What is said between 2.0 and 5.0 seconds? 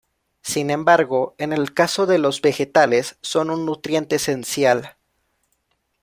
de los vegetales, son un nutriente esencial.